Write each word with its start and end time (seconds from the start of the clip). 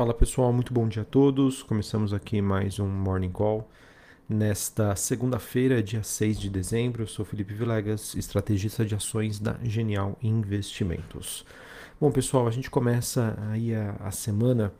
Fala 0.00 0.14
pessoal, 0.14 0.50
muito 0.50 0.72
bom 0.72 0.88
dia 0.88 1.02
a 1.02 1.04
todos. 1.04 1.62
Começamos 1.62 2.14
aqui 2.14 2.40
mais 2.40 2.78
um 2.78 2.88
Morning 2.88 3.28
Call. 3.28 3.70
Nesta 4.26 4.96
segunda-feira, 4.96 5.82
dia 5.82 6.02
6 6.02 6.40
de 6.40 6.48
dezembro, 6.48 7.02
eu 7.02 7.06
sou 7.06 7.22
Felipe 7.22 7.52
Vilegas, 7.52 8.14
estrategista 8.14 8.82
de 8.82 8.94
ações 8.94 9.38
da 9.38 9.58
Genial 9.62 10.16
Investimentos. 10.22 11.44
Bom, 12.00 12.10
pessoal, 12.10 12.48
a 12.48 12.50
gente 12.50 12.70
começa 12.70 13.36
aí 13.50 13.74
a, 13.74 13.94
a, 14.00 14.10
semana 14.10 14.72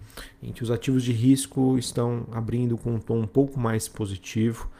em 0.43 0.55
que 0.55 0.63
os 0.63 0.71
ativos 0.71 1.05
de 1.05 1.13
risco 1.13 1.77
estão 1.77 2.27
abrindo 2.33 2.79
com 2.79 2.95
um 2.95 2.99
tom 2.99 3.19
um 3.19 3.27
pouco 3.27 3.61
mais 3.61 3.87
positivo 3.87 4.71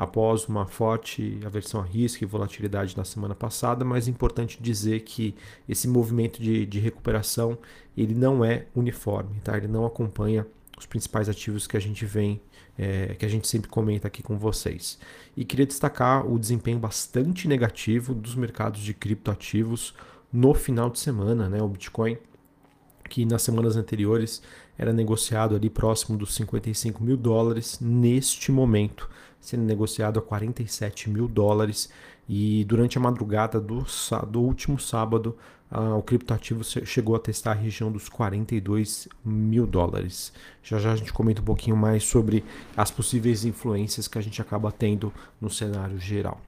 após 0.00 0.48
uma 0.48 0.64
forte 0.64 1.38
aversão 1.44 1.78
a 1.78 1.84
risco 1.84 2.24
e 2.24 2.26
volatilidade 2.26 2.96
na 2.96 3.04
semana 3.04 3.34
passada, 3.34 3.84
mas 3.84 4.08
é 4.08 4.10
importante 4.10 4.56
dizer 4.58 5.00
que 5.00 5.34
esse 5.68 5.86
movimento 5.86 6.40
de, 6.40 6.64
de 6.64 6.80
recuperação 6.80 7.58
ele 7.94 8.14
não 8.14 8.42
é 8.42 8.64
uniforme, 8.74 9.38
tá? 9.44 9.58
ele 9.58 9.68
não 9.68 9.84
acompanha 9.84 10.46
os 10.78 10.86
principais 10.86 11.28
ativos 11.28 11.66
que 11.66 11.76
a 11.76 11.80
gente 11.80 12.06
vem, 12.06 12.40
é, 12.78 13.14
que 13.14 13.26
a 13.26 13.28
gente 13.28 13.46
sempre 13.46 13.68
comenta 13.68 14.08
aqui 14.08 14.22
com 14.22 14.38
vocês. 14.38 14.98
E 15.36 15.44
queria 15.44 15.66
destacar 15.66 16.26
o 16.26 16.38
desempenho 16.38 16.78
bastante 16.78 17.46
negativo 17.46 18.14
dos 18.14 18.34
mercados 18.34 18.80
de 18.80 18.94
criptoativos 18.94 19.94
no 20.32 20.54
final 20.54 20.88
de 20.88 20.98
semana, 20.98 21.46
né? 21.46 21.60
O 21.60 21.68
Bitcoin, 21.68 22.16
que 23.06 23.26
nas 23.26 23.42
semanas 23.42 23.76
anteriores 23.76 24.40
era 24.78 24.94
negociado 24.94 25.54
ali 25.54 25.68
próximo 25.68 26.16
dos 26.16 26.34
55 26.34 27.04
mil 27.04 27.18
dólares, 27.18 27.78
neste 27.82 28.50
momento 28.50 29.06
sendo 29.50 29.64
negociado 29.64 30.18
a 30.18 30.22
47 30.22 31.10
mil 31.10 31.26
dólares. 31.26 31.90
E 32.28 32.64
durante 32.64 32.96
a 32.96 33.00
madrugada 33.00 33.60
do, 33.60 33.84
do 34.28 34.40
último 34.40 34.78
sábado, 34.78 35.36
o 35.96 36.02
criptoativo 36.02 36.64
chegou 36.64 37.14
a 37.14 37.18
testar 37.18 37.52
a 37.52 37.54
região 37.54 37.90
dos 37.90 38.08
42 38.08 39.08
mil 39.24 39.66
dólares. 39.66 40.32
Já 40.62 40.78
já 40.78 40.92
a 40.92 40.96
gente 40.96 41.12
comenta 41.12 41.40
um 41.40 41.44
pouquinho 41.44 41.76
mais 41.76 42.04
sobre 42.04 42.44
as 42.76 42.90
possíveis 42.90 43.44
influências 43.44 44.06
que 44.06 44.18
a 44.18 44.20
gente 44.20 44.40
acaba 44.40 44.70
tendo 44.70 45.12
no 45.40 45.50
cenário 45.50 45.98
geral. 45.98 46.40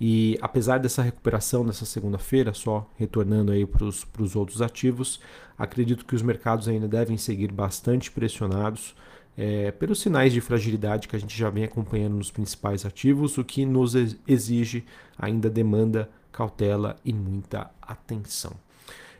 E 0.00 0.38
apesar 0.40 0.78
dessa 0.78 1.02
recuperação 1.02 1.62
nessa 1.62 1.84
segunda-feira, 1.84 2.52
só 2.52 2.88
retornando 2.96 3.52
aí 3.52 3.66
para 3.66 3.84
os 3.84 4.36
outros 4.36 4.62
ativos, 4.62 5.20
acredito 5.56 6.04
que 6.04 6.14
os 6.14 6.22
mercados 6.22 6.68
ainda 6.68 6.88
devem 6.88 7.16
seguir 7.16 7.52
bastante 7.52 8.10
pressionados 8.10 8.94
é, 9.40 9.70
pelos 9.70 10.00
sinais 10.00 10.32
de 10.32 10.40
fragilidade 10.40 11.06
que 11.06 11.14
a 11.14 11.18
gente 11.18 11.38
já 11.38 11.48
vem 11.48 11.62
acompanhando 11.62 12.16
nos 12.16 12.28
principais 12.28 12.84
ativos, 12.84 13.38
o 13.38 13.44
que 13.44 13.64
nos 13.64 13.94
exige 14.26 14.84
ainda 15.16 15.48
demanda 15.48 16.10
cautela 16.32 16.96
e 17.04 17.12
muita 17.12 17.70
atenção. 17.80 18.52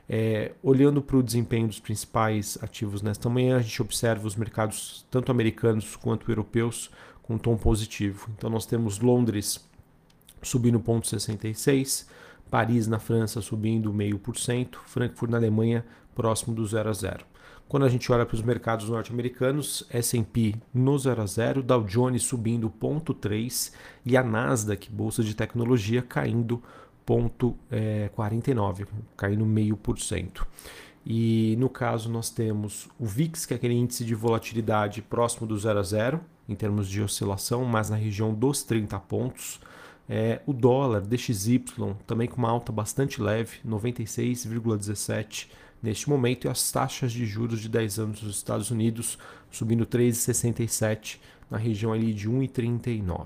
É, 0.08 0.52
olhando 0.60 1.00
para 1.00 1.16
o 1.18 1.22
desempenho 1.22 1.68
dos 1.68 1.78
principais 1.78 2.58
ativos 2.60 3.00
nesta 3.00 3.28
manhã, 3.28 3.58
a 3.58 3.62
gente 3.62 3.80
observa 3.80 4.26
os 4.26 4.34
mercados, 4.34 5.06
tanto 5.08 5.30
americanos 5.30 5.94
quanto 5.94 6.28
europeus, 6.28 6.90
com 7.22 7.34
um 7.34 7.38
tom 7.38 7.56
positivo. 7.56 8.28
Então, 8.36 8.50
nós 8.50 8.66
temos 8.66 8.98
Londres 8.98 9.64
subindo 10.42 10.80
0,66, 10.80 12.08
Paris 12.50 12.88
na 12.88 12.98
França 12.98 13.40
subindo 13.40 13.92
0,5%, 13.92 14.78
Frankfurt 14.84 15.30
na 15.30 15.36
Alemanha 15.36 15.84
próximo 16.12 16.56
do 16.56 16.66
0 16.66 16.90
a 16.90 16.92
0. 16.92 17.24
Quando 17.68 17.84
a 17.84 17.88
gente 17.88 18.10
olha 18.10 18.24
para 18.24 18.34
os 18.34 18.40
mercados 18.40 18.88
norte-americanos, 18.88 19.86
S&P 19.90 20.54
no 20.72 20.98
0 20.98 21.20
a 21.20 21.26
0, 21.26 21.62
Dow 21.62 21.84
Jones 21.84 22.22
subindo 22.22 22.70
0,3 22.70 23.72
e 24.06 24.16
a 24.16 24.22
Nasdaq, 24.22 24.90
bolsa 24.90 25.22
de 25.22 25.34
tecnologia, 25.34 26.00
caindo 26.00 26.62
0,49, 27.06 28.82
é, 28.82 28.86
caindo 29.16 29.44
meio 29.44 29.76
por 29.76 29.98
cento. 29.98 30.46
E 31.04 31.56
no 31.58 31.68
caso 31.68 32.10
nós 32.10 32.30
temos 32.30 32.88
o 32.98 33.04
VIX, 33.04 33.44
que 33.44 33.52
é 33.52 33.56
aquele 33.56 33.74
índice 33.74 34.02
de 34.02 34.14
volatilidade 34.14 35.02
próximo 35.02 35.46
do 35.46 35.58
0 35.58 35.78
a 35.78 35.82
0 35.82 36.20
em 36.48 36.54
termos 36.54 36.88
de 36.88 37.02
oscilação, 37.02 37.66
mas 37.66 37.90
na 37.90 37.96
região 37.96 38.32
dos 38.32 38.62
30 38.62 38.98
pontos. 39.00 39.60
É, 40.08 40.40
o 40.46 40.54
dólar 40.54 41.02
DXY 41.02 41.62
também 42.06 42.26
com 42.26 42.38
uma 42.38 42.48
alta 42.48 42.72
bastante 42.72 43.20
leve, 43.20 43.58
96,17 43.66 45.48
neste 45.82 46.08
momento 46.08 46.46
e 46.46 46.48
as 46.48 46.70
taxas 46.70 47.12
de 47.12 47.24
juros 47.26 47.60
de 47.60 47.68
10 47.68 47.98
anos 47.98 48.20
dos 48.20 48.36
Estados 48.36 48.70
Unidos 48.70 49.18
subindo 49.50 49.86
3,67 49.86 51.18
na 51.50 51.58
região 51.58 51.92
ali 51.92 52.12
de 52.12 52.28
1,39. 52.28 53.08
Uh, 53.08 53.24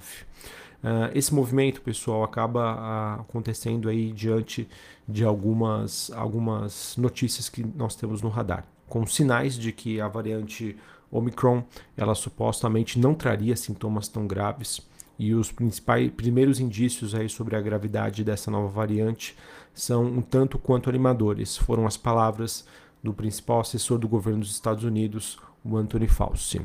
ah, 0.85 1.11
esse 1.15 1.33
movimento, 1.33 1.81
pessoal, 1.81 2.25
acaba 2.25 2.75
uh, 2.75 3.21
acontecendo 3.21 3.89
aí 3.89 4.13
diante 4.13 4.69
de 5.09 5.25
algumas, 5.25 6.11
algumas 6.13 6.97
notícias 6.97 7.49
que 7.49 7.65
nós 7.65 7.95
temos 7.95 8.21
no 8.23 8.29
radar, 8.29 8.65
com 8.89 9.07
sinais 9.07 9.57
de 9.57 9.73
que 9.73 10.01
a 10.01 10.09
variante 10.09 10.77
Omicron 11.11 11.63
ela 11.97 12.15
supostamente 12.15 12.99
não 12.99 13.15
traria 13.15 13.55
sintomas 13.55 14.09
tão 14.09 14.27
graves 14.27 14.81
e 15.19 15.35
os 15.35 15.53
principais 15.53 16.11
primeiros 16.11 16.59
indícios 16.59 17.15
aí 17.15 17.29
sobre 17.29 17.57
a 17.57 17.61
gravidade 17.61 18.25
dessa 18.25 18.51
nova 18.51 18.69
variante 18.69 19.37
são 19.75 20.05
um 20.05 20.21
tanto 20.21 20.59
quanto 20.59 20.91
animadores. 20.91 21.57
Foram 21.57 21.87
as 21.87 21.97
palavras 21.97 22.67
do 23.03 23.13
principal 23.13 23.61
assessor 23.61 23.99
do 23.99 24.09
governo 24.09 24.41
dos 24.41 24.51
Estados 24.51 24.85
Unidos, 24.85 25.39
o 25.65 25.77
Anthony 25.77 26.09
Fauci. 26.09 26.61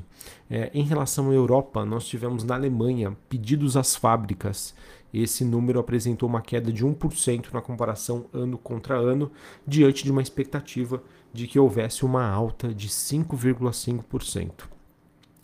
É, 0.49 0.71
em 0.73 0.83
relação 0.83 1.29
à 1.29 1.33
Europa, 1.33 1.85
nós 1.85 2.07
tivemos 2.07 2.43
na 2.43 2.55
Alemanha 2.55 3.15
pedidos 3.29 3.77
às 3.77 3.95
fábricas. 3.95 4.73
Esse 5.13 5.45
número 5.45 5.79
apresentou 5.79 6.27
uma 6.27 6.41
queda 6.41 6.71
de 6.71 6.85
1% 6.85 7.53
na 7.53 7.61
comparação 7.61 8.25
ano 8.33 8.57
contra 8.57 8.97
ano, 8.97 9.31
diante 9.65 10.03
de 10.03 10.11
uma 10.11 10.21
expectativa 10.21 11.01
de 11.33 11.47
que 11.47 11.59
houvesse 11.59 12.05
uma 12.05 12.27
alta 12.27 12.73
de 12.73 12.89
5,5%. 12.89 14.65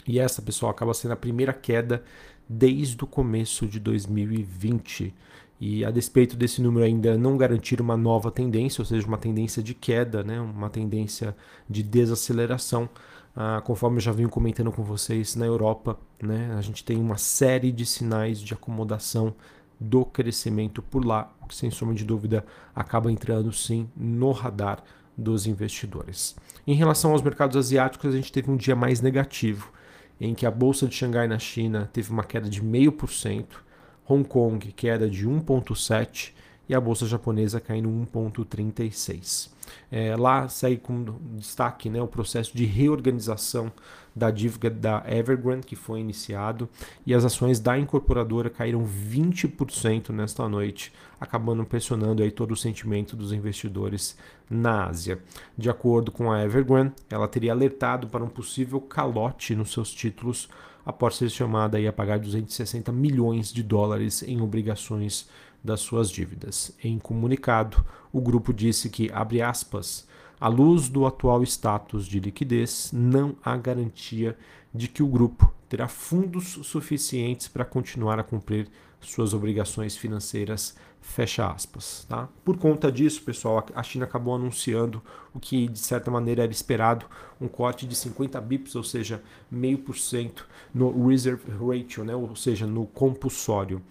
E 0.05 0.19
essa, 0.19 0.41
pessoal, 0.41 0.71
acaba 0.71 0.93
sendo 0.93 1.11
a 1.11 1.17
primeira 1.17 1.53
queda 1.53 2.03
desde 2.53 3.03
o 3.03 3.07
começo 3.07 3.65
de 3.67 3.79
2020. 3.79 5.13
E 5.59 5.85
a 5.85 5.91
despeito 5.91 6.35
desse 6.35 6.61
número 6.61 6.85
ainda 6.85 7.17
não 7.17 7.37
garantir 7.37 7.79
uma 7.79 7.95
nova 7.95 8.29
tendência, 8.29 8.81
ou 8.81 8.85
seja, 8.85 9.07
uma 9.07 9.17
tendência 9.17 9.63
de 9.63 9.73
queda, 9.73 10.23
né, 10.23 10.39
uma 10.39 10.69
tendência 10.69 11.35
de 11.69 11.81
desaceleração, 11.81 12.89
ah, 13.35 13.61
conforme 13.63 13.97
eu 13.97 14.01
já 14.01 14.11
venho 14.11 14.29
comentando 14.29 14.71
com 14.71 14.83
vocês 14.83 15.35
na 15.35 15.45
Europa, 15.45 15.97
né, 16.21 16.53
a 16.57 16.61
gente 16.61 16.83
tem 16.83 16.97
uma 16.97 17.17
série 17.17 17.71
de 17.71 17.85
sinais 17.85 18.39
de 18.39 18.53
acomodação 18.53 19.33
do 19.79 20.05
crescimento 20.05 20.81
por 20.81 21.05
lá, 21.05 21.33
o 21.41 21.47
que 21.47 21.55
sem 21.55 21.71
sombra 21.71 21.95
de 21.95 22.05
dúvida 22.05 22.45
acaba 22.75 23.11
entrando 23.11 23.51
sim 23.51 23.89
no 23.95 24.31
radar 24.31 24.83
dos 25.17 25.47
investidores. 25.47 26.35
Em 26.67 26.75
relação 26.75 27.11
aos 27.11 27.21
mercados 27.21 27.57
asiáticos, 27.57 28.13
a 28.13 28.15
gente 28.15 28.31
teve 28.31 28.51
um 28.51 28.57
dia 28.57 28.75
mais 28.75 29.01
negativo 29.01 29.71
em 30.19 30.33
que 30.33 30.45
a 30.45 30.51
bolsa 30.51 30.87
de 30.87 30.95
Xangai 30.95 31.27
na 31.27 31.39
China 31.39 31.89
teve 31.91 32.11
uma 32.11 32.23
queda 32.23 32.49
de 32.49 32.61
0,5%, 32.61 33.45
Hong 34.07 34.23
Kong 34.27 34.71
queda 34.73 35.09
de 35.09 35.27
1,7% 35.27 36.31
e 36.67 36.73
a 36.73 36.81
bolsa 36.81 37.05
japonesa 37.05 37.59
caindo 37.59 37.89
1,36%. 37.89 39.51
É, 39.91 40.15
lá 40.15 40.47
segue 40.47 40.77
com 40.77 41.05
destaque 41.35 41.89
né, 41.89 42.01
o 42.01 42.07
processo 42.07 42.55
de 42.55 42.65
reorganização 42.65 43.71
da 44.15 44.29
dívida 44.29 44.69
da 44.69 45.03
Evergrande, 45.07 45.65
que 45.65 45.75
foi 45.75 45.99
iniciado, 45.99 46.69
e 47.05 47.13
as 47.13 47.25
ações 47.25 47.59
da 47.59 47.77
incorporadora 47.77 48.49
caíram 48.49 48.85
20% 48.85 50.09
nesta 50.09 50.47
noite, 50.47 50.93
acabando 51.19 51.65
pressionando 51.65 52.21
aí 52.21 52.29
todo 52.29 52.51
o 52.51 52.57
sentimento 52.57 53.15
dos 53.15 53.33
investidores 53.33 54.15
na 54.49 54.85
Ásia. 54.85 55.19
De 55.57 55.69
acordo 55.69 56.11
com 56.11 56.31
a 56.31 56.43
Evergrande, 56.43 56.93
ela 57.09 57.27
teria 57.27 57.51
alertado 57.51 58.07
para 58.07 58.23
um 58.23 58.29
possível 58.29 58.79
calote 58.79 59.55
nos 59.55 59.71
seus 59.71 59.91
títulos 59.91 60.47
após 60.85 61.15
ser 61.15 61.29
chamada 61.29 61.77
a 61.77 61.93
pagar 61.93 62.19
260 62.19 62.91
milhões 62.91 63.51
de 63.51 63.63
dólares 63.63 64.21
em 64.21 64.41
obrigações 64.41 65.29
das 65.63 65.79
suas 65.81 66.09
dívidas. 66.09 66.75
Em 66.83 66.99
comunicado, 66.99 67.83
o 68.11 68.19
grupo 68.19 68.53
disse 68.53 68.89
que, 68.89 69.09
abre 69.13 69.41
aspas, 69.41 70.07
à 70.39 70.47
luz 70.47 70.89
do 70.89 71.05
atual 71.05 71.41
status 71.43 72.05
de 72.05 72.19
liquidez, 72.19 72.91
não 72.91 73.35
há 73.43 73.55
garantia 73.55 74.37
de 74.73 74.87
que 74.87 75.01
o 75.01 75.07
grupo 75.07 75.53
terá 75.69 75.87
fundos 75.87 76.59
suficientes 76.63 77.47
para 77.47 77.63
continuar 77.63 78.19
a 78.19 78.23
cumprir 78.23 78.67
suas 78.99 79.33
obrigações 79.33 79.95
financeiras, 79.95 80.75
fecha 81.01 81.47
aspas. 81.47 82.05
Tá? 82.07 82.27
Por 82.43 82.57
conta 82.57 82.91
disso, 82.91 83.21
pessoal, 83.23 83.65
a 83.75 83.83
China 83.83 84.05
acabou 84.05 84.35
anunciando 84.35 85.01
o 85.33 85.39
que 85.39 85.67
de 85.67 85.79
certa 85.79 86.09
maneira 86.09 86.43
era 86.43 86.51
esperado, 86.51 87.05
um 87.39 87.47
corte 87.47 87.85
de 87.85 87.95
50 87.95 88.39
bips, 88.41 88.75
ou 88.75 88.83
seja, 88.83 89.21
meio 89.51 89.77
por 89.77 89.97
cento 89.97 90.47
no 90.73 91.07
reserve 91.07 91.51
ratio, 91.51 92.03
né? 92.03 92.15
ou 92.15 92.35
seja, 92.35 92.65
no 92.65 92.85
compulsório. 92.85 93.81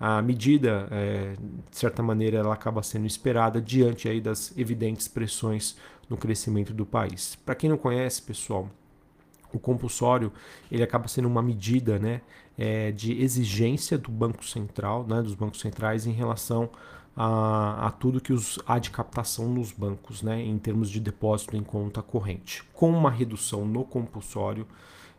A 0.00 0.22
medida, 0.22 0.88
é, 0.90 1.34
de 1.70 1.76
certa 1.76 2.02
maneira, 2.02 2.38
ela 2.38 2.54
acaba 2.54 2.82
sendo 2.82 3.06
esperada 3.06 3.60
diante 3.60 4.08
aí 4.08 4.18
das 4.18 4.56
evidentes 4.56 5.06
pressões 5.06 5.76
no 6.08 6.16
crescimento 6.16 6.72
do 6.72 6.86
país. 6.86 7.36
Para 7.44 7.54
quem 7.54 7.68
não 7.68 7.76
conhece, 7.76 8.22
pessoal, 8.22 8.70
o 9.52 9.58
compulsório 9.58 10.32
ele 10.72 10.82
acaba 10.82 11.06
sendo 11.06 11.28
uma 11.28 11.42
medida 11.42 11.98
né, 11.98 12.22
é, 12.56 12.90
de 12.92 13.20
exigência 13.20 13.98
do 13.98 14.10
Banco 14.10 14.42
Central, 14.42 15.06
né, 15.06 15.20
dos 15.20 15.34
bancos 15.34 15.60
centrais, 15.60 16.06
em 16.06 16.12
relação 16.12 16.70
a, 17.14 17.88
a, 17.88 17.90
tudo 17.90 18.20
que 18.20 18.32
os, 18.32 18.58
há 18.66 18.78
de 18.78 18.90
captação 18.90 19.48
nos 19.48 19.70
bancos, 19.70 20.22
né, 20.22 20.40
em 20.40 20.58
termos 20.58 20.88
de 20.88 20.98
depósito 20.98 21.56
em 21.56 21.62
conta 21.62 22.00
corrente. 22.00 22.64
Com 22.72 22.90
uma 22.90 23.10
redução 23.10 23.66
no 23.66 23.84
compulsório, 23.84 24.66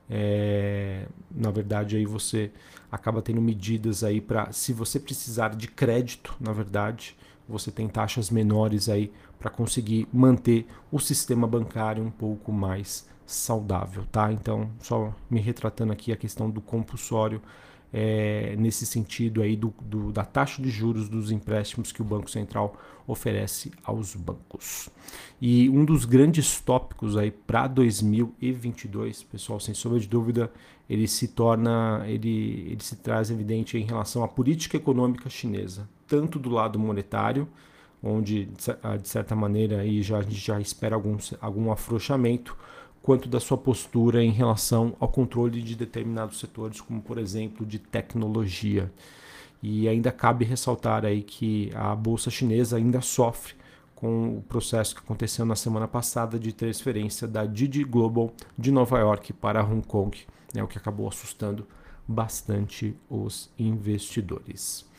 é, 0.09 1.05
na 1.41 1.51
verdade, 1.51 1.97
aí 1.97 2.05
você 2.05 2.51
acaba 2.91 3.21
tendo 3.21 3.41
medidas 3.41 4.03
aí 4.03 4.21
para, 4.21 4.51
se 4.51 4.71
você 4.71 4.99
precisar 4.99 5.55
de 5.55 5.67
crédito, 5.67 6.35
na 6.39 6.53
verdade, 6.53 7.15
você 7.47 7.71
tem 7.71 7.87
taxas 7.87 8.29
menores 8.29 8.87
aí 8.87 9.11
para 9.39 9.49
conseguir 9.49 10.07
manter 10.13 10.67
o 10.91 10.99
sistema 10.99 11.47
bancário 11.47 12.03
um 12.03 12.11
pouco 12.11 12.51
mais 12.51 13.09
saudável, 13.25 14.05
tá? 14.11 14.31
Então, 14.31 14.69
só 14.79 15.13
me 15.29 15.39
retratando 15.39 15.91
aqui 15.91 16.11
a 16.11 16.17
questão 16.17 16.49
do 16.49 16.61
compulsório 16.61 17.41
é, 17.93 18.55
nesse 18.57 18.85
sentido 18.85 19.41
aí 19.41 19.55
do, 19.55 19.73
do, 19.81 20.11
da 20.11 20.23
taxa 20.23 20.61
de 20.61 20.69
juros 20.69 21.09
dos 21.09 21.31
empréstimos 21.31 21.91
que 21.91 22.01
o 22.01 22.05
Banco 22.05 22.29
Central 22.29 22.75
oferece 23.05 23.71
aos 23.83 24.15
bancos. 24.15 24.89
E 25.41 25.69
um 25.69 25.83
dos 25.83 26.05
grandes 26.05 26.61
tópicos 26.61 27.17
aí 27.17 27.31
para 27.31 27.67
2022, 27.67 29.23
pessoal, 29.23 29.59
sem 29.59 29.73
sombra 29.73 29.99
de 29.99 30.07
dúvida, 30.07 30.51
ele 30.89 31.07
se 31.07 31.27
torna, 31.27 32.03
ele, 32.07 32.67
ele 32.71 32.83
se 32.83 32.95
traz 32.97 33.31
evidente 33.31 33.77
em 33.77 33.83
relação 33.83 34.23
à 34.23 34.27
política 34.27 34.77
econômica 34.77 35.29
chinesa, 35.29 35.89
tanto 36.07 36.37
do 36.37 36.49
lado 36.49 36.77
monetário, 36.77 37.47
onde 38.03 38.45
de 38.45 39.07
certa 39.07 39.35
maneira 39.35 39.81
aí 39.81 40.01
já, 40.01 40.17
a 40.17 40.21
gente 40.21 40.35
já 40.35 40.59
espera 40.59 40.95
algum, 40.95 41.17
algum 41.39 41.71
afrouxamento, 41.71 42.57
quanto 43.01 43.27
da 43.27 43.39
sua 43.39 43.57
postura 43.57 44.23
em 44.23 44.31
relação 44.31 44.95
ao 44.99 45.07
controle 45.07 45.61
de 45.61 45.75
determinados 45.75 46.39
setores, 46.39 46.79
como 46.79 47.01
por 47.01 47.17
exemplo 47.17 47.65
de 47.65 47.79
tecnologia. 47.79 48.91
E 49.61 49.87
ainda 49.87 50.11
cabe 50.11 50.45
ressaltar 50.45 51.05
aí 51.05 51.21
que 51.21 51.71
a 51.75 51.95
bolsa 51.95 52.29
chinesa 52.29 52.77
ainda 52.77 53.01
sofre 53.01 53.53
com 53.95 54.37
o 54.37 54.41
processo 54.41 54.95
que 54.95 55.01
aconteceu 55.01 55.45
na 55.45 55.55
semana 55.55 55.87
passada 55.87 56.39
de 56.39 56.51
transferência 56.51 57.27
da 57.27 57.45
Didi 57.45 57.83
Global 57.83 58.33
de 58.57 58.71
Nova 58.71 58.97
York 58.99 59.31
para 59.33 59.63
Hong 59.63 59.85
Kong, 59.85 60.17
né, 60.53 60.63
o 60.63 60.67
que 60.67 60.77
acabou 60.77 61.07
assustando 61.07 61.67
bastante 62.07 62.95
os 63.07 63.51
investidores. 63.59 64.89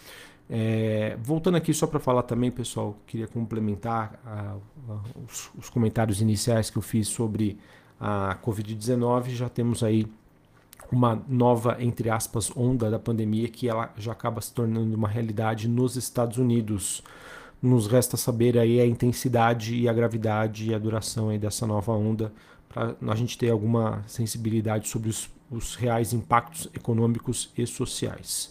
É, 0.48 1.16
voltando 1.20 1.56
aqui 1.56 1.72
só 1.72 1.86
para 1.86 1.98
falar 1.98 2.22
também, 2.22 2.50
pessoal, 2.50 2.96
queria 3.06 3.26
complementar 3.26 4.20
uh, 4.86 5.00
os, 5.24 5.50
os, 5.56 5.70
comentários 5.70 6.20
iniciais 6.20 6.68
que 6.68 6.76
eu 6.76 6.82
fiz 6.82 7.08
sobre 7.08 7.58
a 8.04 8.36
Covid-19, 8.44 9.28
já 9.28 9.48
temos 9.48 9.84
aí 9.84 10.08
uma 10.90 11.22
nova, 11.28 11.76
entre 11.78 12.10
aspas, 12.10 12.50
onda 12.56 12.90
da 12.90 12.98
pandemia 12.98 13.46
que 13.46 13.68
ela 13.68 13.92
já 13.96 14.10
acaba 14.10 14.40
se 14.40 14.52
tornando 14.52 14.96
uma 14.96 15.06
realidade 15.06 15.68
nos 15.68 15.94
Estados 15.94 16.36
Unidos. 16.36 17.00
Nos 17.62 17.86
resta 17.86 18.16
saber 18.16 18.58
aí 18.58 18.80
a 18.80 18.86
intensidade 18.86 19.76
e 19.76 19.88
a 19.88 19.92
gravidade 19.92 20.68
e 20.68 20.74
a 20.74 20.78
duração 20.78 21.28
aí 21.28 21.38
dessa 21.38 21.64
nova 21.64 21.92
onda 21.92 22.32
para 22.68 22.96
a 23.06 23.14
gente 23.14 23.38
ter 23.38 23.50
alguma 23.50 24.02
sensibilidade 24.08 24.88
sobre 24.88 25.08
os, 25.08 25.30
os 25.48 25.76
reais 25.76 26.12
impactos 26.12 26.68
econômicos 26.74 27.52
e 27.56 27.64
sociais. 27.64 28.50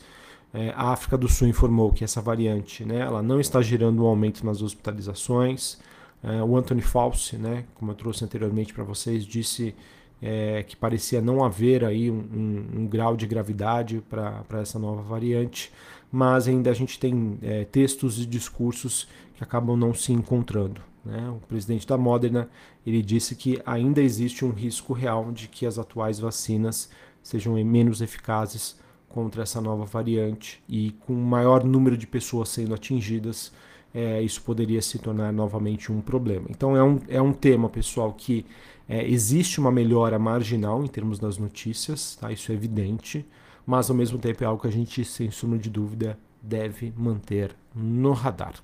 É, 0.53 0.69
a 0.77 0.92
África 0.94 1.18
do 1.18 1.27
Sul 1.27 1.50
informou 1.50 1.92
que 1.92 2.06
essa 2.06 2.21
variante 2.21 2.86
né, 2.86 3.00
ela 3.00 3.21
não 3.21 3.39
está 3.39 3.62
gerando 3.62 4.03
um 4.03 4.06
aumento 4.06 4.45
nas 4.45 4.62
hospitalizações, 4.62 5.77
é, 6.23 6.41
o 6.44 6.56
Anthony 6.56 6.81
Fauci, 6.81 7.38
né, 7.38 7.65
como 7.75 7.91
eu 7.91 7.95
trouxe 7.95 8.23
anteriormente 8.23 8.73
para 8.73 8.83
vocês, 8.83 9.25
disse 9.25 9.75
é, 10.21 10.63
que 10.63 10.75
parecia 10.75 11.19
não 11.19 11.44
haver 11.44 11.83
aí 11.83 12.12
um, 12.12 12.19
um, 12.19 12.81
um 12.81 12.88
grau 12.88 13.18
de 13.18 13.25
gravidade 13.25 14.03
para 14.07 14.62
essa 14.62 14.77
nova 14.77 15.01
variante, 15.01 15.71
mas 16.12 16.47
ainda 16.47 16.69
a 16.69 16.73
gente 16.73 17.00
tem 17.00 17.39
é, 17.41 17.65
textos 17.65 18.19
e 18.19 18.25
discursos 18.25 19.07
que 19.35 19.44
acabam 19.44 19.75
não 19.75 19.94
se 19.94 20.12
encontrando. 20.12 20.81
Né? 21.03 21.29
O 21.29 21.47
presidente 21.47 21.88
da 21.88 21.97
Moderna 21.97 22.47
ele 22.85 23.01
disse 23.01 23.35
que 23.35 23.59
ainda 23.65 24.01
existe 24.01 24.45
um 24.45 24.51
risco 24.51 24.94
real 24.94 25.31
de 25.31 25.47
que 25.47 25.65
as 25.65 25.79
atuais 25.79 26.19
vacinas 26.19 26.89
sejam 27.24 27.53
menos 27.63 28.01
eficazes 28.01 28.79
contra 29.09 29.44
essa 29.44 29.59
nova 29.59 29.85
variante 29.85 30.63
e 30.69 30.91
com 31.01 31.13
maior 31.13 31.63
número 31.63 31.97
de 31.97 32.07
pessoas 32.07 32.50
sendo 32.50 32.74
atingidas, 32.74 33.51
é, 33.93 34.21
isso 34.21 34.41
poderia 34.41 34.81
se 34.81 34.97
tornar 34.99 35.31
novamente 35.31 35.91
um 35.91 36.01
problema. 36.01 36.47
Então 36.49 36.75
é 36.75 36.83
um, 36.83 36.99
é 37.07 37.21
um 37.21 37.33
tema, 37.33 37.69
pessoal, 37.69 38.13
que 38.13 38.45
é, 38.88 39.07
existe 39.07 39.59
uma 39.59 39.71
melhora 39.71 40.17
marginal 40.17 40.83
em 40.83 40.88
termos 40.88 41.19
das 41.19 41.38
notícias, 41.38 42.15
tá? 42.15 42.31
isso 42.31 42.51
é 42.51 42.55
evidente, 42.55 43.25
mas 43.65 43.89
ao 43.89 43.95
mesmo 43.95 44.17
tempo 44.17 44.43
é 44.43 44.47
algo 44.47 44.61
que 44.61 44.67
a 44.67 44.71
gente, 44.71 45.03
sem 45.05 45.29
sombra 45.29 45.57
de 45.57 45.69
dúvida, 45.69 46.17
deve 46.41 46.91
manter 46.97 47.55
no 47.75 48.13
radar. 48.13 48.55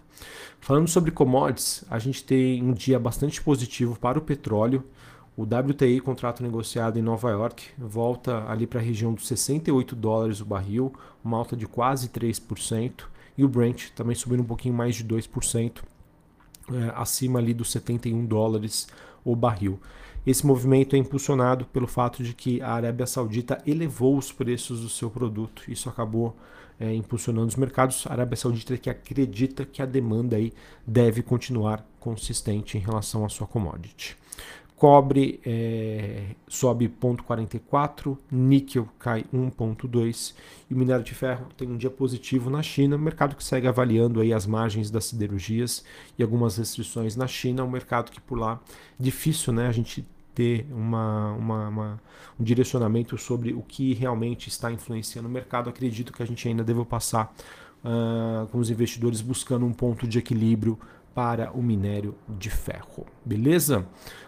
Falando 0.59 0.87
sobre 0.87 1.11
commodities, 1.11 1.83
a 1.89 1.99
gente 1.99 2.23
tem 2.23 2.63
um 2.63 2.73
dia 2.73 2.97
bastante 2.99 3.41
positivo 3.41 3.97
para 3.99 4.17
o 4.17 4.21
petróleo. 4.21 4.83
O 5.35 5.43
WTI, 5.43 5.99
contrato 5.99 6.41
negociado 6.41 6.97
em 6.97 7.01
Nova 7.03 7.29
York, 7.29 7.65
volta 7.77 8.43
ali 8.49 8.65
para 8.65 8.79
a 8.79 8.83
região 8.83 9.13
dos 9.13 9.27
68 9.27 9.95
dólares 9.95 10.41
o 10.41 10.45
barril, 10.45 10.91
uma 11.23 11.37
alta 11.37 11.55
de 11.55 11.67
quase 11.67 12.09
3% 12.09 13.03
e 13.37 13.43
o 13.43 13.47
Brent 13.47 13.89
também 13.95 14.15
subindo 14.15 14.41
um 14.41 14.45
pouquinho 14.45 14.73
mais 14.73 14.95
de 14.95 15.03
2%, 15.05 15.83
é, 16.69 16.91
acima 16.95 17.39
ali 17.39 17.53
dos 17.53 17.71
71 17.71 18.25
dólares 18.25 18.87
o 19.23 19.35
barril. 19.35 19.79
Esse 20.25 20.45
movimento 20.45 20.95
é 20.95 20.99
impulsionado 20.99 21.65
pelo 21.65 21.87
fato 21.87 22.21
de 22.21 22.33
que 22.33 22.61
a 22.61 22.73
Arábia 22.73 23.05
Saudita 23.05 23.61
elevou 23.65 24.17
os 24.17 24.31
preços 24.31 24.81
do 24.81 24.89
seu 24.89 25.09
produto. 25.09 25.63
Isso 25.69 25.87
acabou 25.87 26.35
é, 26.77 26.93
impulsionando 26.93 27.47
os 27.47 27.55
mercados. 27.55 28.05
A 28.07 28.11
Arábia 28.11 28.35
Saudita 28.35 28.77
que 28.77 28.89
acredita 28.89 29.65
que 29.65 29.81
a 29.81 29.85
demanda 29.85 30.35
aí 30.35 30.51
deve 30.85 31.21
continuar 31.21 31.85
consistente 31.99 32.77
em 32.77 32.81
relação 32.81 33.23
à 33.23 33.29
sua 33.29 33.47
commodity. 33.47 34.17
Cobre 34.75 35.39
é, 35.45 36.35
sobe 36.57 36.89
0,44, 36.89 38.17
níquel 38.31 38.87
cai 38.97 39.23
1,2 39.33 40.33
e 40.69 40.73
o 40.73 40.77
minério 40.77 41.03
de 41.03 41.13
ferro 41.13 41.47
tem 41.55 41.69
um 41.69 41.77
dia 41.77 41.89
positivo 41.89 42.49
na 42.49 42.63
China, 42.63 42.97
mercado 42.97 43.35
que 43.35 43.43
segue 43.43 43.67
avaliando 43.67 44.19
aí 44.19 44.33
as 44.33 44.45
margens 44.47 44.89
das 44.89 45.05
siderurgias 45.05 45.83
e 46.17 46.23
algumas 46.23 46.57
restrições 46.57 47.15
na 47.15 47.27
China, 47.27 47.63
um 47.63 47.69
mercado 47.69 48.11
que 48.11 48.19
por 48.19 48.39
lá 48.39 48.59
difícil, 48.99 49.53
né, 49.53 49.67
a 49.67 49.71
gente 49.71 50.05
ter 50.33 50.67
uma, 50.71 51.33
uma, 51.33 51.67
uma, 51.67 52.01
um 52.39 52.43
direcionamento 52.43 53.17
sobre 53.17 53.53
o 53.53 53.61
que 53.61 53.93
realmente 53.93 54.49
está 54.49 54.71
influenciando 54.71 55.27
o 55.27 55.31
mercado. 55.31 55.67
Acredito 55.67 56.13
que 56.13 56.21
a 56.21 56.27
gente 56.27 56.47
ainda 56.47 56.63
deve 56.63 56.85
passar 56.85 57.33
uh, 57.83 58.45
com 58.47 58.59
os 58.59 58.69
investidores 58.69 59.19
buscando 59.19 59.65
um 59.65 59.73
ponto 59.73 60.07
de 60.07 60.19
equilíbrio 60.19 60.77
para 61.17 61.51
o 61.51 61.63
minério 61.63 62.13
de 62.29 62.51
ferro. 62.51 63.07
Beleza? 63.25 63.87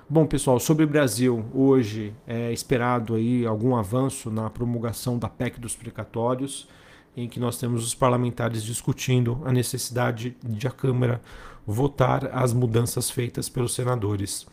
Bom, 0.09 0.25
pessoal, 0.25 0.59
sobre 0.59 0.85
o 0.85 0.87
Brasil, 0.87 1.45
hoje 1.53 2.15
é 2.25 2.51
esperado 2.51 3.13
aí 3.13 3.45
algum 3.45 3.75
avanço 3.75 4.31
na 4.31 4.49
promulgação 4.49 5.19
da 5.19 5.29
PEC 5.29 5.59
dos 5.59 5.75
precatórios, 5.75 6.67
em 7.15 7.29
que 7.29 7.39
nós 7.39 7.59
temos 7.59 7.85
os 7.85 7.93
parlamentares 7.93 8.63
discutindo 8.63 9.39
a 9.45 9.51
necessidade 9.51 10.35
de 10.43 10.67
a 10.67 10.71
Câmara 10.71 11.21
votar 11.63 12.35
as 12.35 12.53
mudanças 12.53 13.07
feitas 13.07 13.47
pelos 13.47 13.75
senadores, 13.75 14.47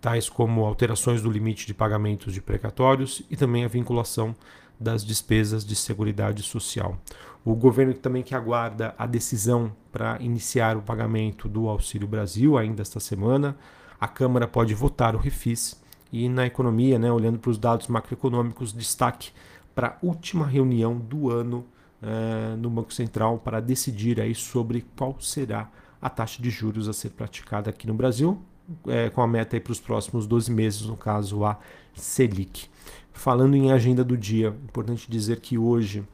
tais 0.00 0.28
como 0.28 0.64
alterações 0.64 1.20
do 1.20 1.28
limite 1.28 1.66
de 1.66 1.74
pagamentos 1.74 2.32
de 2.32 2.40
precatórios 2.40 3.20
e 3.28 3.36
também 3.36 3.64
a 3.64 3.68
vinculação 3.68 4.32
das 4.78 5.04
despesas 5.04 5.64
de 5.64 5.74
seguridade 5.74 6.44
social. 6.44 6.96
O 7.44 7.54
governo 7.54 7.94
também 7.94 8.22
que 8.22 8.34
aguarda 8.34 8.94
a 8.98 9.06
decisão 9.06 9.72
para 9.90 10.20
iniciar 10.20 10.76
o 10.76 10.82
pagamento 10.82 11.48
do 11.48 11.68
Auxílio 11.68 12.06
Brasil 12.06 12.58
ainda 12.58 12.82
esta 12.82 13.00
semana. 13.00 13.56
A 13.98 14.06
Câmara 14.06 14.46
pode 14.46 14.74
votar 14.74 15.14
o 15.14 15.18
refis 15.18 15.80
e 16.12 16.28
na 16.28 16.46
economia, 16.46 16.98
né, 16.98 17.10
olhando 17.10 17.38
para 17.38 17.50
os 17.50 17.58
dados 17.58 17.86
macroeconômicos, 17.86 18.72
destaque 18.72 19.30
para 19.74 19.88
a 19.88 19.96
última 20.02 20.46
reunião 20.46 20.96
do 20.96 21.30
ano 21.30 21.64
eh, 22.02 22.56
no 22.58 22.68
Banco 22.68 22.92
Central 22.92 23.38
para 23.38 23.60
decidir 23.60 24.20
aí 24.20 24.34
sobre 24.34 24.84
qual 24.96 25.16
será 25.20 25.70
a 26.00 26.10
taxa 26.10 26.42
de 26.42 26.50
juros 26.50 26.88
a 26.88 26.92
ser 26.92 27.10
praticada 27.10 27.70
aqui 27.70 27.86
no 27.86 27.94
Brasil, 27.94 28.42
eh, 28.88 29.10
com 29.10 29.22
a 29.22 29.26
meta 29.26 29.60
para 29.60 29.72
os 29.72 29.80
próximos 29.80 30.26
12 30.26 30.50
meses, 30.50 30.82
no 30.82 30.96
caso 30.96 31.44
a 31.44 31.58
Selic. 31.94 32.68
Falando 33.12 33.54
em 33.54 33.70
agenda 33.70 34.02
do 34.02 34.16
dia, 34.16 34.48
importante 34.48 35.10
dizer 35.10 35.40
que 35.40 35.58
hoje 35.58 36.04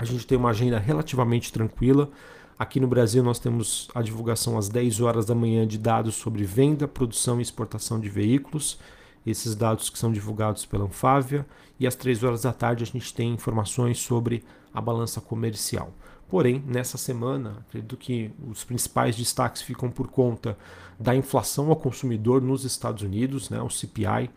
a 0.00 0.04
gente 0.06 0.26
tem 0.26 0.38
uma 0.38 0.48
agenda 0.48 0.78
relativamente 0.78 1.52
tranquila. 1.52 2.10
Aqui 2.58 2.80
no 2.80 2.88
Brasil 2.88 3.22
nós 3.22 3.38
temos 3.38 3.88
a 3.94 4.00
divulgação 4.00 4.56
às 4.56 4.66
10 4.66 4.98
horas 5.02 5.26
da 5.26 5.34
manhã 5.34 5.66
de 5.66 5.76
dados 5.76 6.14
sobre 6.14 6.42
venda, 6.42 6.88
produção 6.88 7.38
e 7.38 7.42
exportação 7.42 8.00
de 8.00 8.08
veículos. 8.08 8.78
Esses 9.26 9.54
dados 9.54 9.90
que 9.90 9.98
são 9.98 10.10
divulgados 10.10 10.64
pela 10.64 10.86
Anfávia. 10.86 11.46
E 11.78 11.86
às 11.86 11.94
3 11.94 12.24
horas 12.24 12.42
da 12.42 12.52
tarde 12.52 12.82
a 12.82 12.86
gente 12.86 13.12
tem 13.12 13.30
informações 13.34 13.98
sobre 13.98 14.42
a 14.72 14.80
balança 14.80 15.20
comercial. 15.20 15.92
Porém, 16.30 16.64
nessa 16.66 16.96
semana, 16.96 17.58
acredito 17.68 17.94
que 17.98 18.30
os 18.48 18.64
principais 18.64 19.14
destaques 19.14 19.60
ficam 19.60 19.90
por 19.90 20.08
conta 20.08 20.56
da 20.98 21.14
inflação 21.14 21.68
ao 21.68 21.76
consumidor 21.76 22.40
nos 22.40 22.64
Estados 22.64 23.02
Unidos, 23.02 23.50
né, 23.50 23.60
o 23.60 23.68
CPI, 23.68 24.30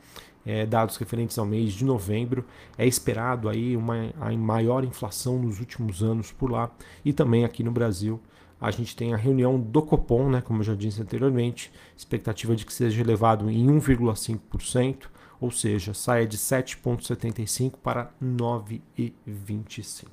é, 0.46 0.66
dados 0.66 0.98
referentes 0.98 1.38
ao 1.38 1.46
mês 1.46 1.74
de 1.74 1.86
novembro. 1.86 2.46
É 2.78 2.86
esperado 2.86 3.50
aí 3.50 3.76
uma 3.78 4.12
a 4.20 4.32
maior 4.32 4.84
inflação 4.84 5.40
nos 5.40 5.60
últimos 5.60 6.02
anos 6.04 6.32
por 6.32 6.52
lá 6.52 6.72
e 7.04 7.14
também 7.14 7.46
aqui 7.46 7.64
no 7.64 7.72
Brasil 7.72 8.22
a 8.64 8.72
gente 8.72 8.96
tem 8.96 9.14
a 9.14 9.18
reunião 9.18 9.60
do 9.60 9.82
Copom, 9.82 10.30
né, 10.30 10.40
como 10.40 10.62
eu 10.62 10.64
já 10.64 10.74
disse 10.74 11.02
anteriormente, 11.02 11.70
expectativa 11.98 12.56
de 12.56 12.66
que 12.66 12.72
seja 12.72 13.02
elevado 13.02 13.50
em 13.50 13.68
1,5%, 13.68 15.08
ou 15.42 15.52
seja, 15.52 15.94
saia 15.94 16.26
de 16.26 16.38
7,75 16.38 17.74
para 17.84 18.10
9,25. 18.24 20.08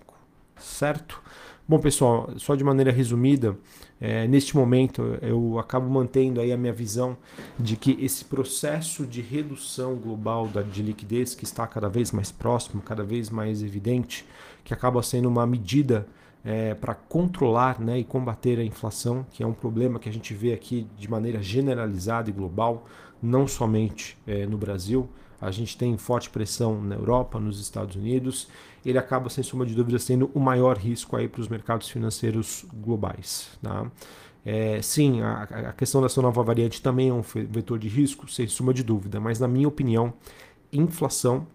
Certo? 0.56 1.22
Bom, 1.70 1.78
pessoal, 1.78 2.28
só 2.36 2.56
de 2.56 2.64
maneira 2.64 2.90
resumida, 2.90 3.56
é, 4.00 4.26
neste 4.26 4.56
momento 4.56 5.16
eu 5.22 5.56
acabo 5.56 5.88
mantendo 5.88 6.40
aí 6.40 6.50
a 6.50 6.56
minha 6.56 6.72
visão 6.72 7.16
de 7.56 7.76
que 7.76 7.96
esse 8.00 8.24
processo 8.24 9.06
de 9.06 9.20
redução 9.20 9.94
global 9.94 10.48
da, 10.48 10.62
de 10.62 10.82
liquidez, 10.82 11.32
que 11.32 11.44
está 11.44 11.64
cada 11.68 11.88
vez 11.88 12.10
mais 12.10 12.32
próximo, 12.32 12.82
cada 12.82 13.04
vez 13.04 13.30
mais 13.30 13.62
evidente, 13.62 14.26
que 14.64 14.74
acaba 14.74 15.00
sendo 15.00 15.28
uma 15.28 15.46
medida 15.46 16.08
é, 16.44 16.74
para 16.74 16.92
controlar 16.92 17.78
né, 17.78 18.00
e 18.00 18.04
combater 18.04 18.58
a 18.58 18.64
inflação, 18.64 19.24
que 19.30 19.40
é 19.40 19.46
um 19.46 19.52
problema 19.52 20.00
que 20.00 20.08
a 20.08 20.12
gente 20.12 20.34
vê 20.34 20.52
aqui 20.52 20.88
de 20.98 21.08
maneira 21.08 21.40
generalizada 21.40 22.28
e 22.28 22.32
global, 22.32 22.84
não 23.22 23.46
somente 23.46 24.18
é, 24.26 24.44
no 24.44 24.58
Brasil. 24.58 25.08
A 25.40 25.50
gente 25.50 25.76
tem 25.76 25.96
forte 25.96 26.28
pressão 26.28 26.80
na 26.82 26.94
Europa, 26.94 27.40
nos 27.40 27.60
Estados 27.60 27.96
Unidos. 27.96 28.48
Ele 28.84 28.98
acaba, 28.98 29.30
sem 29.30 29.42
sombra 29.42 29.66
de 29.66 29.74
dúvida, 29.74 29.98
sendo 29.98 30.30
o 30.34 30.40
maior 30.40 30.76
risco 30.76 31.16
para 31.28 31.40
os 31.40 31.48
mercados 31.48 31.88
financeiros 31.88 32.64
globais. 32.74 33.58
Tá? 33.62 33.90
É, 34.44 34.80
sim, 34.82 35.20
a, 35.22 35.42
a, 35.42 35.72
questão 35.72 36.00
dessa 36.00 36.20
nova 36.20 36.42
variante 36.42 36.80
também 36.80 37.08
é 37.08 37.12
um 37.12 37.22
vetor 37.22 37.78
de 37.78 37.88
risco, 37.88 38.30
sem 38.30 38.46
suma 38.46 38.72
de 38.72 38.82
dúvida, 38.82 39.20
mas 39.20 39.38
na 39.38 39.48
minha 39.48 39.68
opinião, 39.68 40.12
inflação 40.72 41.46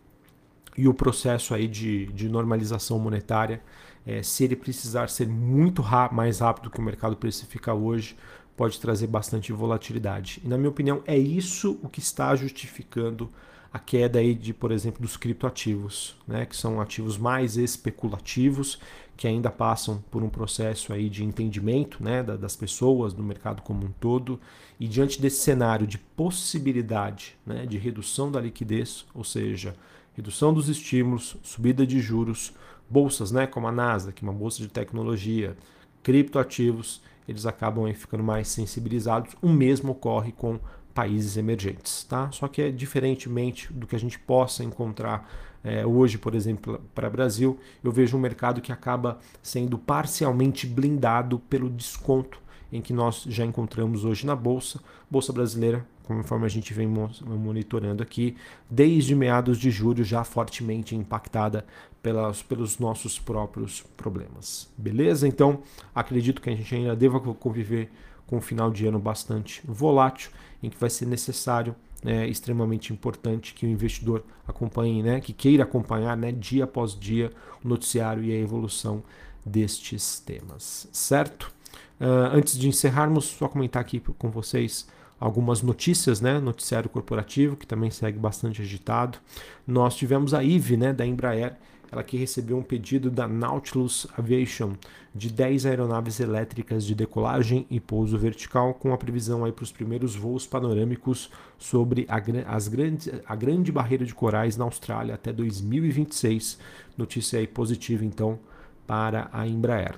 e 0.77 0.87
o 0.87 0.93
processo 0.93 1.53
aí 1.53 1.67
de, 1.67 2.07
de 2.07 2.29
normalização 2.29 2.99
monetária 2.99 3.61
é, 4.05 4.21
se 4.21 4.43
ele 4.43 4.55
precisar 4.55 5.09
ser 5.09 5.27
muito 5.27 5.83
mais 6.11 6.39
rápido 6.39 6.69
que 6.69 6.79
o 6.79 6.83
mercado 6.83 7.17
precifica 7.17 7.73
hoje, 7.73 8.15
pode 8.55 8.79
trazer 8.79 9.07
bastante 9.07 9.51
volatilidade. 9.51 10.41
E 10.43 10.47
na 10.47 10.57
minha 10.57 10.69
opinião, 10.69 11.01
é 11.05 11.17
isso 11.17 11.79
o 11.81 11.89
que 11.89 11.99
está 11.99 12.35
justificando 12.35 13.29
a 13.75 13.79
queda 13.79 14.19
aí 14.19 14.33
de, 14.33 14.53
por 14.53 14.71
exemplo, 14.71 15.01
dos 15.01 15.17
criptoativos, 15.17 16.15
né, 16.25 16.45
que 16.45 16.55
são 16.55 16.79
ativos 16.79 17.17
mais 17.17 17.57
especulativos, 17.57 18.79
que 19.17 19.27
ainda 19.27 19.51
passam 19.51 20.01
por 20.09 20.23
um 20.23 20.29
processo 20.29 20.93
aí 20.93 21.09
de 21.09 21.25
entendimento 21.25 22.01
né, 22.01 22.23
das 22.23 22.55
pessoas, 22.55 23.11
do 23.11 23.21
mercado 23.21 23.61
como 23.61 23.85
um 23.85 23.91
todo, 23.99 24.39
e 24.79 24.87
diante 24.87 25.21
desse 25.21 25.41
cenário 25.41 25.85
de 25.85 25.97
possibilidade 25.97 27.35
né, 27.45 27.65
de 27.65 27.77
redução 27.77 28.31
da 28.31 28.39
liquidez, 28.39 29.05
ou 29.13 29.25
seja, 29.25 29.75
redução 30.13 30.53
dos 30.53 30.69
estímulos, 30.69 31.35
subida 31.43 31.85
de 31.85 31.99
juros, 31.99 32.53
bolsas, 32.89 33.29
né, 33.29 33.45
como 33.45 33.67
a 33.67 33.73
Nasdaq, 33.73 34.23
uma 34.23 34.31
bolsa 34.31 34.61
de 34.61 34.69
tecnologia, 34.69 35.57
criptoativos, 36.01 37.01
eles 37.27 37.45
acabam 37.45 37.93
ficando 37.93 38.23
mais 38.23 38.47
sensibilizados. 38.47 39.35
O 39.41 39.49
mesmo 39.49 39.91
ocorre 39.91 40.31
com 40.31 40.61
países 40.95 41.35
emergentes, 41.35 42.05
tá? 42.05 42.31
Só 42.31 42.47
que 42.47 42.61
é 42.61 42.71
diferentemente 42.71 43.71
do 43.71 43.85
que 43.85 43.95
a 43.95 43.99
gente 43.99 44.17
possa 44.17 44.63
encontrar 44.63 45.29
é, 45.63 45.85
hoje, 45.85 46.17
por 46.17 46.33
exemplo, 46.33 46.81
para 46.95 47.09
Brasil, 47.09 47.59
eu 47.83 47.91
vejo 47.91 48.15
um 48.15 48.19
mercado 48.19 48.61
que 48.61 48.71
acaba 48.71 49.19
sendo 49.43 49.77
parcialmente 49.77 50.65
blindado 50.65 51.37
pelo 51.37 51.69
desconto 51.69 52.39
em 52.71 52.81
que 52.81 52.93
nós 52.93 53.23
já 53.27 53.43
encontramos 53.43 54.05
hoje 54.05 54.25
na 54.25 54.35
bolsa, 54.35 54.79
bolsa 55.09 55.33
brasileira 55.33 55.85
conforme 56.05 56.45
a 56.45 56.49
gente 56.49 56.73
vem 56.73 56.87
monitorando 56.87 58.03
aqui, 58.03 58.37
desde 58.69 59.15
meados 59.15 59.57
de 59.57 59.71
julho, 59.71 60.03
já 60.03 60.23
fortemente 60.23 60.95
impactada 60.95 61.65
pelas, 62.01 62.43
pelos 62.43 62.77
nossos 62.77 63.17
próprios 63.17 63.81
problemas. 63.97 64.71
Beleza? 64.77 65.27
Então, 65.27 65.63
acredito 65.93 66.41
que 66.41 66.49
a 66.49 66.55
gente 66.55 66.73
ainda 66.75 66.95
deva 66.95 67.19
conviver 67.19 67.91
com 68.27 68.37
um 68.37 68.41
final 68.41 68.71
de 68.71 68.85
ano 68.85 68.99
bastante 68.99 69.61
volátil, 69.65 70.31
em 70.61 70.69
que 70.69 70.77
vai 70.77 70.89
ser 70.89 71.05
necessário, 71.05 71.75
né, 72.03 72.27
extremamente 72.27 72.91
importante, 72.91 73.53
que 73.53 73.65
o 73.65 73.69
investidor 73.69 74.23
acompanhe, 74.47 75.03
né, 75.03 75.19
que 75.19 75.33
queira 75.33 75.63
acompanhar 75.63 76.15
né, 76.15 76.31
dia 76.31 76.63
após 76.63 76.97
dia 76.97 77.31
o 77.63 77.67
noticiário 77.67 78.23
e 78.23 78.31
a 78.31 78.37
evolução 78.37 79.03
destes 79.45 80.19
temas. 80.19 80.87
Certo? 80.91 81.53
Uh, 81.99 82.33
antes 82.33 82.57
de 82.57 82.67
encerrarmos, 82.67 83.25
só 83.25 83.47
comentar 83.47 83.81
aqui 83.81 83.99
com 83.99 84.29
vocês 84.29 84.87
algumas 85.19 85.61
notícias, 85.61 86.19
né? 86.19 86.39
Noticiário 86.39 86.89
corporativo, 86.89 87.55
que 87.55 87.65
também 87.65 87.89
segue 87.89 88.17
bastante 88.17 88.61
agitado. 88.61 89.17
Nós 89.65 89.95
tivemos 89.95 90.33
a 90.33 90.43
IVE, 90.43 90.75
né, 90.75 90.93
da 90.93 91.05
Embraer, 91.05 91.57
ela 91.95 92.03
que 92.03 92.17
recebeu 92.17 92.57
um 92.57 92.61
pedido 92.61 93.09
da 93.09 93.27
Nautilus 93.27 94.05
Aviation 94.17 94.73
de 95.13 95.31
10 95.31 95.65
aeronaves 95.65 96.19
elétricas 96.19 96.85
de 96.85 96.93
decolagem 96.93 97.65
e 97.69 97.79
pouso 97.79 98.17
vertical, 98.17 98.73
com 98.73 98.93
a 98.93 98.97
previsão 98.97 99.45
aí 99.45 99.51
para 99.51 99.63
os 99.63 99.71
primeiros 99.71 100.13
voos 100.13 100.45
panorâmicos 100.45 101.31
sobre 101.57 102.05
a, 102.09 102.21
as 102.53 102.67
grandes, 102.67 103.09
a 103.25 103.35
grande 103.35 103.71
barreira 103.71 104.05
de 104.05 104.13
corais 104.13 104.57
na 104.57 104.65
Austrália 104.65 105.15
até 105.15 105.31
2026. 105.31 106.59
Notícia 106.97 107.39
aí 107.39 107.47
positiva, 107.47 108.03
então, 108.03 108.37
para 108.85 109.29
a 109.31 109.47
Embraer. 109.47 109.95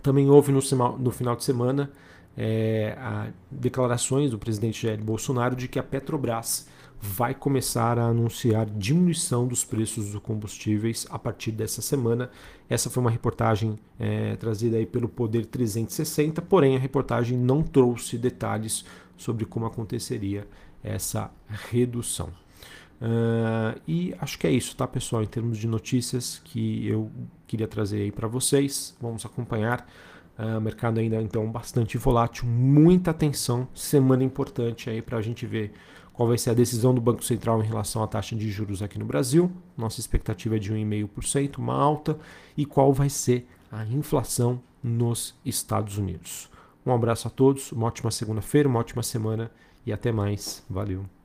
Também 0.00 0.30
houve 0.30 0.52
no, 0.52 0.60
no 0.98 1.10
final 1.10 1.34
de 1.34 1.42
semana 1.44 1.90
é, 2.38 2.96
declarações 3.50 4.30
do 4.30 4.38
presidente 4.38 4.86
Jair 4.86 5.02
Bolsonaro 5.02 5.56
de 5.56 5.66
que 5.66 5.78
a 5.78 5.82
Petrobras 5.82 6.68
vai 7.00 7.34
começar 7.34 7.98
a 7.98 8.06
anunciar 8.06 8.66
diminuição 8.66 9.46
dos 9.46 9.64
preços 9.64 10.10
dos 10.10 10.22
combustíveis 10.22 11.06
a 11.10 11.18
partir 11.18 11.50
dessa 11.50 11.80
semana. 11.80 12.30
Essa 12.68 12.90
foi 12.90 13.00
uma 13.00 13.10
reportagem 13.10 13.78
é, 13.98 14.36
trazida 14.36 14.76
aí 14.76 14.84
pelo 14.84 15.08
Poder 15.08 15.46
360, 15.46 16.42
porém 16.42 16.76
a 16.76 16.78
reportagem 16.78 17.38
não 17.38 17.62
trouxe 17.62 18.18
detalhes 18.18 18.84
sobre 19.16 19.46
como 19.46 19.64
aconteceria 19.66 20.46
essa 20.82 21.30
redução. 21.70 22.28
Uh, 23.00 23.80
e 23.88 24.14
acho 24.18 24.38
que 24.38 24.46
é 24.46 24.50
isso, 24.50 24.76
tá, 24.76 24.86
pessoal? 24.86 25.22
Em 25.22 25.26
termos 25.26 25.56
de 25.56 25.66
notícias 25.66 26.40
que 26.44 26.86
eu 26.86 27.10
queria 27.46 27.66
trazer 27.66 28.02
aí 28.02 28.12
para 28.12 28.28
vocês, 28.28 28.94
vamos 29.00 29.24
acompanhar. 29.24 29.88
Uh, 30.38 30.58
o 30.58 30.60
mercado 30.60 31.00
ainda 31.00 31.20
então 31.20 31.50
bastante 31.50 31.96
volátil, 31.98 32.46
muita 32.46 33.10
atenção, 33.10 33.68
semana 33.74 34.22
importante 34.22 34.88
aí 34.88 35.00
para 35.02 35.18
a 35.18 35.22
gente 35.22 35.46
ver 35.46 35.72
qual 36.20 36.28
vai 36.28 36.36
ser 36.36 36.50
a 36.50 36.54
decisão 36.54 36.92
do 36.92 37.00
Banco 37.00 37.24
Central 37.24 37.62
em 37.62 37.66
relação 37.66 38.02
à 38.02 38.06
taxa 38.06 38.36
de 38.36 38.50
juros 38.50 38.82
aqui 38.82 38.98
no 38.98 39.06
Brasil. 39.06 39.50
Nossa 39.74 40.00
expectativa 40.00 40.56
é 40.56 40.58
de 40.58 40.70
1,5%, 40.70 41.56
uma 41.56 41.74
alta, 41.74 42.18
e 42.54 42.66
qual 42.66 42.92
vai 42.92 43.08
ser 43.08 43.48
a 43.72 43.86
inflação 43.86 44.60
nos 44.84 45.34
Estados 45.46 45.96
Unidos. 45.96 46.50
Um 46.84 46.92
abraço 46.92 47.26
a 47.26 47.30
todos, 47.30 47.72
uma 47.72 47.86
ótima 47.86 48.10
segunda-feira, 48.10 48.68
uma 48.68 48.80
ótima 48.80 49.02
semana 49.02 49.50
e 49.86 49.94
até 49.94 50.12
mais. 50.12 50.62
Valeu! 50.68 51.19